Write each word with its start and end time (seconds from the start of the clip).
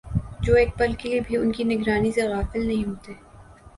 جو 0.41 0.53
ایک 0.55 0.69
پل 0.77 0.93
کے 0.93 1.09
لیے 1.09 1.19
بھی 1.19 1.37
ان 1.37 1.51
کی 1.51 1.63
نگرانی 1.65 2.11
سے 2.11 2.27
غافل 2.27 2.65
نہیں 2.67 2.83
ہوتے 2.85 3.13